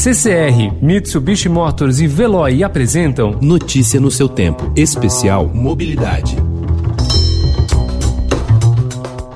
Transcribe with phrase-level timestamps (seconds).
[0.00, 4.72] CCR, Mitsubishi Motors e Veloy apresentam Notícia no seu tempo.
[4.74, 6.49] Especial Mobilidade.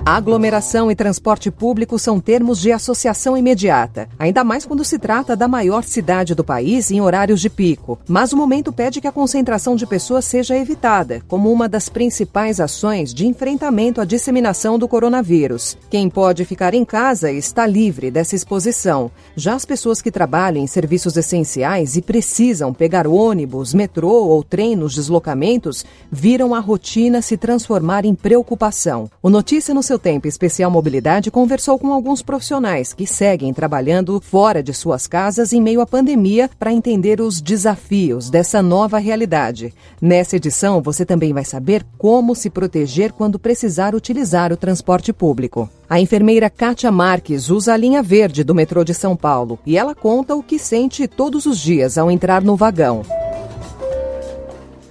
[0.07, 5.49] Aglomeração e transporte público são termos de associação imediata, ainda mais quando se trata da
[5.49, 7.99] maior cidade do país em horários de pico.
[8.07, 12.61] Mas o momento pede que a concentração de pessoas seja evitada, como uma das principais
[12.61, 15.75] ações de enfrentamento à disseminação do coronavírus.
[15.89, 19.11] Quem pode ficar em casa está livre dessa exposição.
[19.35, 24.77] Já as pessoas que trabalham em serviços essenciais e precisam pegar ônibus, metrô ou trem
[24.77, 25.83] nos deslocamentos
[26.13, 29.11] viram a rotina se transformar em preocupação.
[29.23, 34.21] O Notícia no seu seu tempo especial mobilidade conversou com alguns profissionais que seguem trabalhando
[34.21, 39.73] fora de suas casas em meio à pandemia para entender os desafios dessa nova realidade.
[40.03, 45.71] Nessa edição, você também vai saber como se proteger quando precisar utilizar o transporte público.
[45.89, 49.95] A enfermeira Kátia Marques usa a linha verde do metrô de São Paulo e ela
[49.95, 53.03] conta o que sente todos os dias ao entrar no vagão.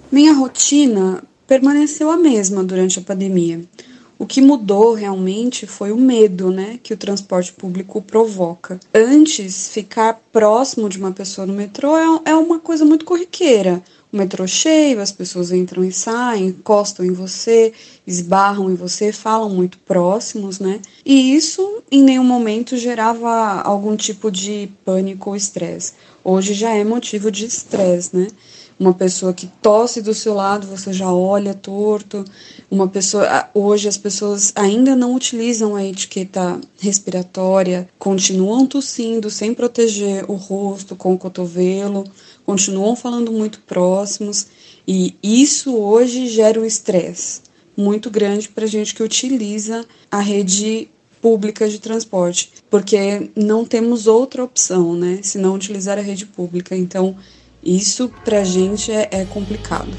[0.10, 3.60] Minha rotina permaneceu a mesma durante a pandemia.
[4.24, 8.80] O que mudou realmente foi o medo, né, que o transporte público provoca.
[8.94, 13.84] Antes, ficar próximo de uma pessoa no metrô é, é uma coisa muito corriqueira.
[14.14, 17.74] O metrô cheio, as pessoas entram e saem, encostam em você,
[18.08, 20.80] esbarram em você, falam muito próximos, né?
[21.06, 25.96] E isso em nenhum momento gerava algum tipo de pânico ou estresse.
[26.24, 28.28] Hoje já é motivo de estresse, né?
[28.80, 32.26] Uma pessoa que tosse do seu lado, você já olha torto.
[32.70, 40.26] Uma pessoa, hoje as pessoas ainda não utilizam a etiqueta respiratória, continuam tossindo sem proteger
[40.30, 42.04] o rosto com o cotovelo,
[42.46, 44.48] continuam falando muito próximos
[44.88, 47.42] e isso hoje gera um estresse
[47.76, 50.90] muito grande para gente que utiliza a rede
[51.22, 56.76] pública de transporte, porque não temos outra opção, né, se não utilizar a rede pública.
[56.76, 57.16] Então,
[57.66, 59.92] isso para a gente é, é complicado.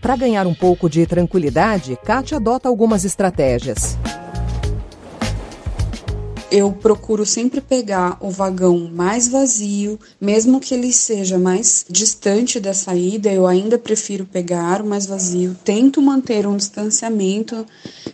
[0.00, 3.98] Para ganhar um pouco de tranquilidade, Kátia adota algumas estratégias.
[6.50, 12.72] Eu procuro sempre pegar o vagão mais vazio, mesmo que ele seja mais distante da
[12.72, 15.54] saída, eu ainda prefiro pegar o mais vazio.
[15.62, 17.66] Tento manter um distanciamento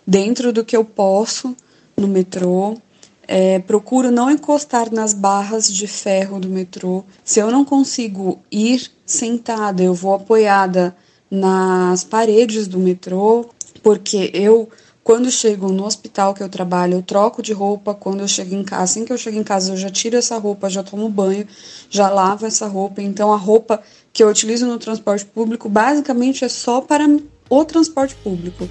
[0.05, 1.55] dentro do que eu posso
[1.97, 2.77] no metrô.
[3.27, 7.05] É, procuro não encostar nas barras de ferro do metrô.
[7.25, 10.95] Se eu não consigo ir sentada, eu vou apoiada
[11.31, 13.47] nas paredes do metrô,
[13.83, 14.69] porque eu,
[15.03, 17.95] quando chego no hospital que eu trabalho, eu troco de roupa.
[17.95, 20.39] Quando eu chego em casa, assim que eu chego em casa, eu já tiro essa
[20.39, 21.47] roupa, já tomo banho,
[21.91, 23.03] já lavo essa roupa.
[23.03, 27.05] Então, a roupa que eu utilizo no transporte público basicamente é só para
[27.51, 28.69] o transporte público.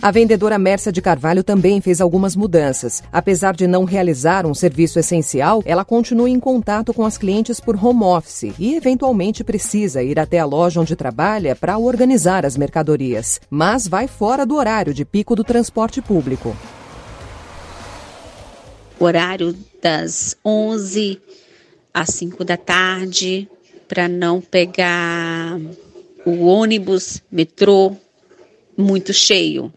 [0.00, 3.02] A vendedora Mércia de Carvalho também fez algumas mudanças.
[3.12, 7.74] Apesar de não realizar um serviço essencial, ela continua em contato com as clientes por
[7.74, 13.40] home office e, eventualmente, precisa ir até a loja onde trabalha para organizar as mercadorias.
[13.50, 16.56] Mas vai fora do horário de pico do transporte público.
[19.00, 21.20] Horário das 11
[21.92, 23.48] às 5 da tarde,
[23.88, 25.58] para não pegar
[26.24, 27.96] o ônibus, metrô
[28.76, 29.72] muito cheio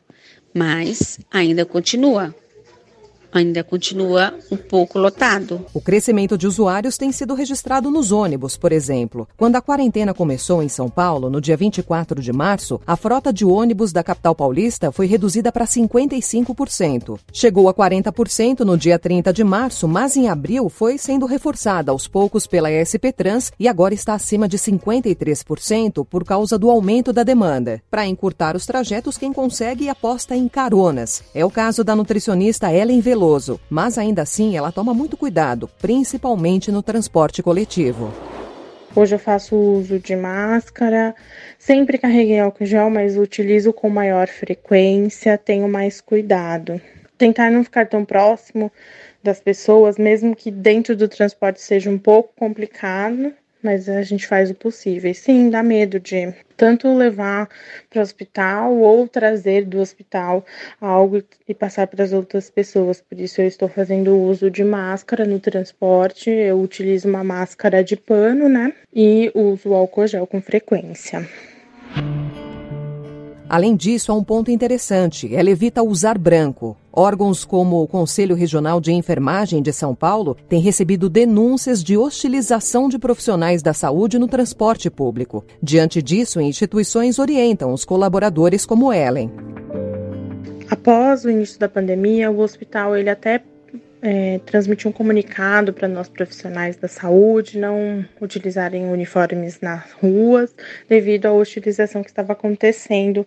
[0.53, 2.33] mas ainda continua
[3.31, 5.65] ainda continua um pouco lotado.
[5.73, 9.27] O crescimento de usuários tem sido registrado nos ônibus, por exemplo.
[9.37, 13.45] Quando a quarentena começou em São Paulo, no dia 24 de março, a frota de
[13.45, 17.17] ônibus da capital paulista foi reduzida para 55%.
[17.31, 22.07] Chegou a 40% no dia 30 de março, mas em abril foi sendo reforçada aos
[22.07, 27.23] poucos pela SP Trans e agora está acima de 53% por causa do aumento da
[27.23, 27.81] demanda.
[27.89, 31.23] Para encurtar os trajetos, quem consegue aposta em caronas.
[31.33, 33.20] É o caso da nutricionista Ellen Veloso
[33.69, 38.11] Mas ainda assim ela toma muito cuidado, principalmente no transporte coletivo.
[38.95, 41.15] Hoje eu faço uso de máscara,
[41.57, 46.81] sempre carreguei álcool gel, mas utilizo com maior frequência, tenho mais cuidado.
[47.17, 48.71] Tentar não ficar tão próximo
[49.23, 53.33] das pessoas, mesmo que dentro do transporte seja um pouco complicado,
[53.63, 55.13] mas a gente faz o possível.
[55.13, 57.49] sim, dá medo de tanto levar
[57.89, 60.45] para o hospital ou trazer do hospital
[60.79, 63.01] algo e passar para as outras pessoas.
[63.01, 66.29] Por isso eu estou fazendo uso de máscara no transporte.
[66.29, 68.73] Eu utilizo uma máscara de pano, né?
[68.93, 71.27] E uso álcool gel com frequência.
[73.51, 76.77] Além disso, há um ponto interessante: ela evita usar branco.
[76.89, 82.87] Órgãos como o Conselho Regional de Enfermagem de São Paulo têm recebido denúncias de hostilização
[82.87, 85.43] de profissionais da saúde no transporte público.
[85.61, 89.29] Diante disso, instituições orientam os colaboradores como Ellen.
[90.69, 93.43] Após o início da pandemia, o hospital ele até
[94.01, 100.53] é, transmitir um comunicado para nós profissionais da saúde não utilizarem uniformes nas ruas
[100.89, 103.25] devido à utilização que estava acontecendo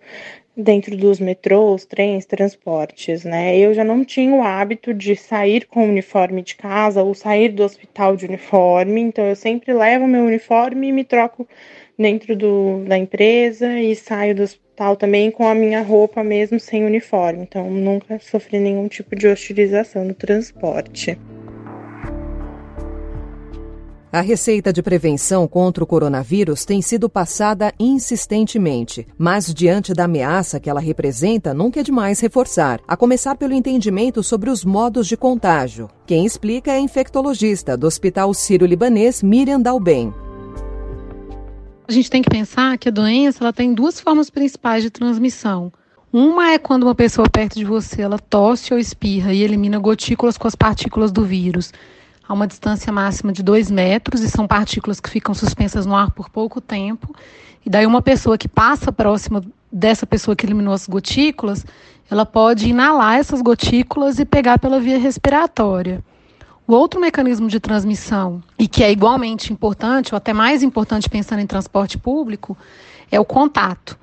[0.57, 3.59] dentro dos metrôs, trens, transportes, né?
[3.59, 7.65] Eu já não tinha o hábito de sair com uniforme de casa ou sair do
[7.65, 11.49] hospital de uniforme, então eu sempre levo meu uniforme e me troco
[11.99, 14.45] dentro do, da empresa e saio do
[14.75, 17.43] hospital também com a minha roupa mesmo sem uniforme.
[17.43, 21.17] Então nunca sofri nenhum tipo de hostilização no transporte.
[24.13, 30.61] A receita de prevenção contra o coronavírus tem sido passada insistentemente, mas diante da ameaça
[30.61, 35.17] que ela representa, nunca é demais reforçar, a começar pelo entendimento sobre os modos de
[35.17, 35.89] contágio.
[36.07, 40.15] Quem explica é a infectologista do Hospital Sírio-Libanês, Miriam Dalben.
[41.87, 45.71] A gente tem que pensar que a doença ela tem duas formas principais de transmissão.
[46.11, 50.39] Uma é quando uma pessoa perto de você ela tosse ou espirra e elimina gotículas
[50.39, 51.73] com as partículas do vírus
[52.27, 56.11] a uma distância máxima de 2 metros, e são partículas que ficam suspensas no ar
[56.11, 57.15] por pouco tempo.
[57.67, 61.67] E daí uma pessoa que passa próxima dessa pessoa que eliminou as gotículas,
[62.11, 66.03] ela pode inalar essas gotículas e pegar pela via respiratória.
[66.67, 71.41] O outro mecanismo de transmissão, e que é igualmente importante, ou até mais importante pensando
[71.41, 72.57] em transporte público,
[73.11, 73.99] é o contato.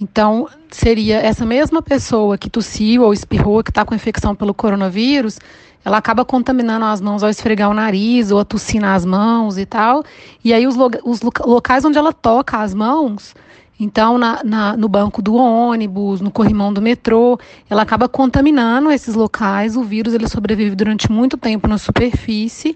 [0.00, 5.38] Então, seria essa mesma pessoa que tossiu ou espirrou, que está com infecção pelo coronavírus,
[5.84, 9.64] ela acaba contaminando as mãos ao esfregar o nariz ou a tossir nas mãos e
[9.64, 10.02] tal.
[10.42, 13.34] E aí os, lo os locais onde ela toca as mãos,
[13.78, 17.38] então na, na, no banco do ônibus, no corrimão do metrô,
[17.68, 19.76] ela acaba contaminando esses locais.
[19.76, 22.74] O vírus ele sobrevive durante muito tempo na superfície.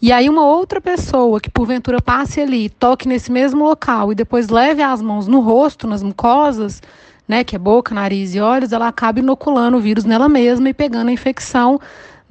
[0.00, 4.48] E aí uma outra pessoa que porventura passe ali, toque nesse mesmo local e depois
[4.48, 6.80] leve as mãos no rosto, nas mucosas,
[7.26, 10.74] né, que é boca, nariz e olhos, ela acaba inoculando o vírus nela mesma e
[10.74, 11.80] pegando a infecção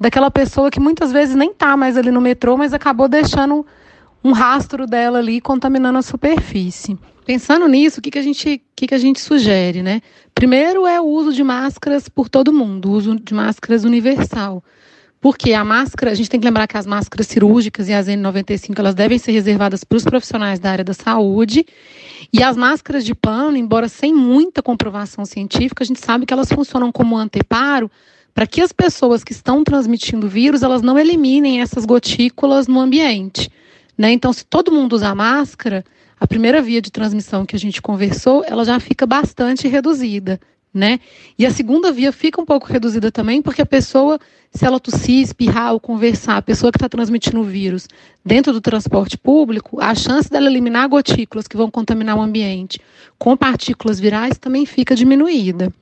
[0.00, 3.66] daquela pessoa que muitas vezes nem está mais ali no metrô, mas acabou deixando
[4.24, 6.98] um rastro dela ali contaminando a superfície.
[7.28, 9.82] Pensando nisso, o que, que, a, gente, que, que a gente sugere?
[9.82, 10.00] Né?
[10.34, 14.64] Primeiro é o uso de máscaras por todo mundo, o uso de máscaras universal.
[15.20, 18.78] Porque a máscara, a gente tem que lembrar que as máscaras cirúrgicas e as N95
[18.78, 21.66] elas devem ser reservadas para os profissionais da área da saúde.
[22.32, 26.50] E as máscaras de pano, embora sem muita comprovação científica, a gente sabe que elas
[26.50, 27.90] funcionam como anteparo
[28.32, 33.50] para que as pessoas que estão transmitindo vírus elas não eliminem essas gotículas no ambiente.
[33.98, 34.12] Né?
[34.12, 35.84] Então, se todo mundo usar máscara,
[36.20, 40.40] a primeira via de transmissão que a gente conversou, ela já fica bastante reduzida.
[40.72, 41.00] Né?
[41.38, 44.18] E a segunda via fica um pouco reduzida também, porque a pessoa,
[44.52, 47.88] se ela tossir, espirrar ou conversar, a pessoa que está transmitindo o vírus
[48.24, 52.80] dentro do transporte público, a chance dela eliminar gotículas que vão contaminar o ambiente
[53.18, 55.72] com partículas virais também fica diminuída.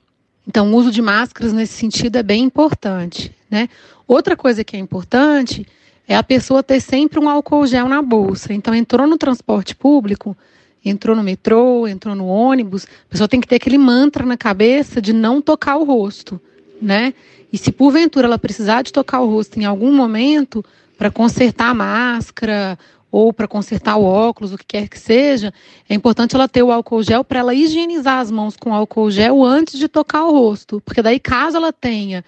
[0.47, 3.33] Então, o uso de máscaras nesse sentido é bem importante.
[3.51, 3.69] Né?
[4.07, 5.67] Outra coisa que é importante
[6.09, 8.53] é a pessoa ter sempre um álcool gel na bolsa.
[8.53, 10.37] Então, entrou no transporte público,
[10.85, 15.01] entrou no metrô, entrou no ônibus, a pessoa tem que ter aquele mantra na cabeça
[15.01, 16.41] de não tocar o rosto,
[16.81, 17.13] né?
[17.53, 20.65] E se porventura ela precisar de tocar o rosto em algum momento
[20.97, 22.79] para consertar a máscara
[23.11, 25.53] ou para consertar o óculos, o que quer que seja,
[25.89, 29.43] é importante ela ter o álcool gel para ela higienizar as mãos com álcool gel
[29.43, 32.25] antes de tocar o rosto, porque daí caso ela tenha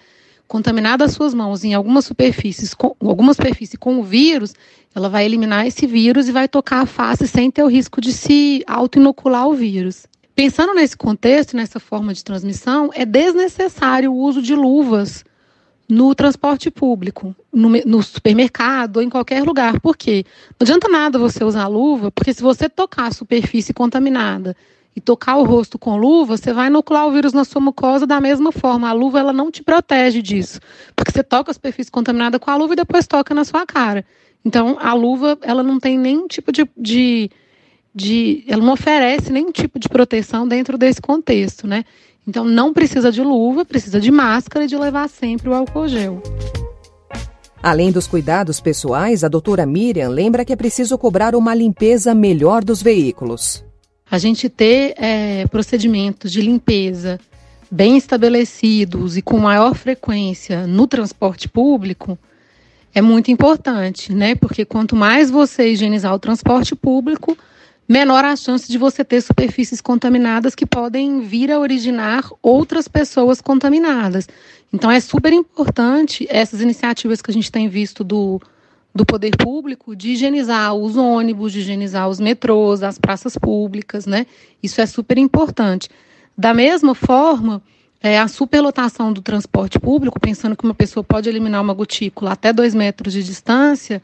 [0.49, 4.55] contaminado as suas mãos em algumas superfícies, com, alguma superfície com o vírus,
[4.95, 8.11] ela vai eliminar esse vírus e vai tocar a face sem ter o risco de
[8.11, 10.07] se auto-inocular o vírus.
[10.35, 15.23] Pensando nesse contexto, nessa forma de transmissão, é desnecessário o uso de luvas
[15.87, 19.79] no transporte público, no, no, supermercado ou em qualquer lugar.
[19.79, 20.25] Por quê?
[20.59, 24.55] Não adianta nada você usar luva, porque se você tocar a superfície contaminada
[24.95, 28.19] e tocar o rosto com luva, você vai inocular o vírus na sua mucosa da
[28.19, 28.89] mesma forma.
[28.89, 30.59] A luva ela não te protege disso,
[30.95, 34.05] porque você toca a superfície contaminada com a luva e depois toca na sua cara.
[34.43, 37.29] Então, a luva ela não tem nenhum tipo de, de,
[37.93, 41.83] de ela não oferece nenhum tipo de proteção dentro desse contexto, né?
[42.27, 46.21] Então não precisa de luva, precisa de máscara e de levar sempre o álcool gel.
[47.61, 52.63] Além dos cuidados pessoais, a doutora Miriam lembra que é preciso cobrar uma limpeza melhor
[52.63, 53.65] dos veículos.
[54.11, 57.19] A gente ter é, procedimentos de limpeza
[57.69, 62.17] bem estabelecidos e com maior frequência no transporte público
[62.93, 64.33] é muito importante, né?
[64.33, 67.37] Porque quanto mais você higienizar o transporte público,
[67.87, 73.41] menor a chance de você ter superfícies contaminadas que podem vir a originar outras pessoas
[73.41, 74.27] contaminadas.
[74.73, 78.41] Então, é super importante essas iniciativas que a gente tem visto do,
[78.93, 84.25] do poder público de higienizar os ônibus, de higienizar os metrôs, as praças públicas, né?
[84.61, 85.89] Isso é super importante.
[86.37, 87.61] Da mesma forma,
[88.01, 92.51] é, a superlotação do transporte público, pensando que uma pessoa pode eliminar uma gotícula até
[92.51, 94.01] dois metros de distância,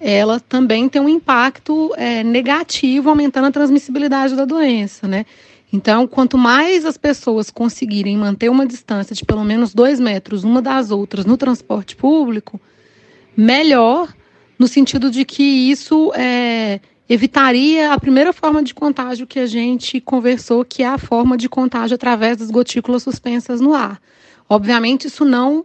[0.00, 5.24] ela também tem um impacto é, negativo, aumentando a transmissibilidade da doença, né?
[5.72, 10.62] Então, quanto mais as pessoas conseguirem manter uma distância de pelo menos dois metros uma
[10.62, 12.60] das outras no transporte público,
[13.36, 14.14] melhor,
[14.58, 20.00] no sentido de que isso é, evitaria a primeira forma de contágio que a gente
[20.00, 24.00] conversou, que é a forma de contágio através das gotículas suspensas no ar.
[24.48, 25.64] Obviamente, isso não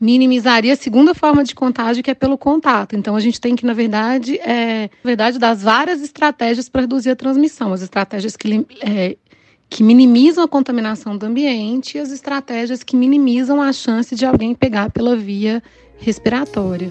[0.00, 2.94] minimizaria a segunda forma de contágio, que é pelo contato.
[2.94, 7.10] Então, a gente tem que, na verdade, é, na verdade, das várias estratégias para reduzir
[7.10, 7.72] a transmissão.
[7.72, 9.16] As estratégias que, é,
[9.68, 14.54] que minimizam a contaminação do ambiente e as estratégias que minimizam a chance de alguém
[14.54, 15.62] pegar pela via
[15.98, 16.90] respiratória.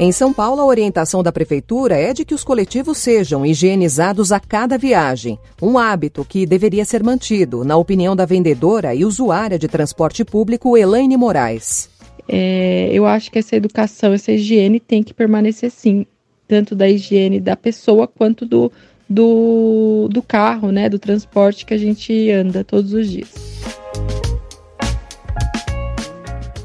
[0.00, 4.38] Em São Paulo, a orientação da Prefeitura é de que os coletivos sejam higienizados a
[4.38, 9.66] cada viagem, um hábito que deveria ser mantido, na opinião da vendedora e usuária de
[9.66, 11.90] transporte público Elaine Moraes.
[12.28, 16.06] É, eu acho que essa educação, essa higiene tem que permanecer sim,
[16.46, 18.70] tanto da higiene da pessoa quanto do,
[19.08, 23.32] do, do carro, né, do transporte que a gente anda todos os dias.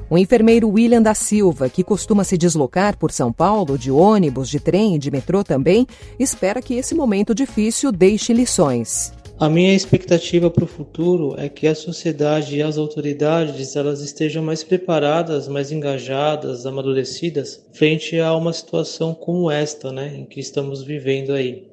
[0.10, 4.60] O enfermeiro William da Silva, que costuma se deslocar por São Paulo de ônibus, de
[4.60, 5.88] trem e de metrô também,
[6.20, 9.12] espera que esse momento difícil deixe lições.
[9.40, 14.44] A minha expectativa para o futuro é que a sociedade e as autoridades elas estejam
[14.44, 20.84] mais preparadas, mais engajadas, amadurecidas frente a uma situação como esta, né, em que estamos
[20.84, 21.68] vivendo aí.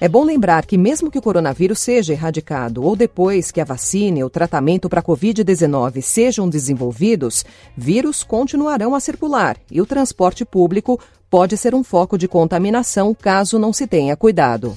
[0.00, 4.18] É bom lembrar que, mesmo que o coronavírus seja erradicado ou depois que a vacina
[4.20, 7.44] e o tratamento para a Covid-19 sejam desenvolvidos,
[7.76, 13.58] vírus continuarão a circular e o transporte público pode ser um foco de contaminação caso
[13.58, 14.76] não se tenha cuidado.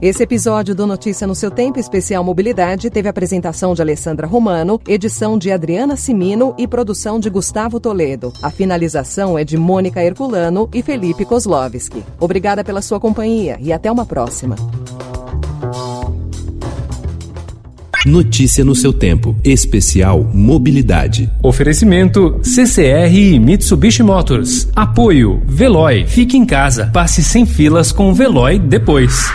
[0.00, 5.36] Esse episódio do Notícia no seu Tempo Especial Mobilidade teve apresentação de Alessandra Romano, edição
[5.36, 8.32] de Adriana Simino e produção de Gustavo Toledo.
[8.40, 12.04] A finalização é de Mônica Herculano e Felipe Kozlovski.
[12.20, 14.54] Obrigada pela sua companhia e até uma próxima.
[18.06, 19.34] Notícia no seu tempo.
[19.42, 21.28] Especial Mobilidade.
[21.42, 24.68] Oferecimento CCR e Mitsubishi Motors.
[24.76, 26.06] Apoio Veloy.
[26.06, 26.88] Fique em casa.
[26.92, 29.28] Passe sem filas com o Veloy depois.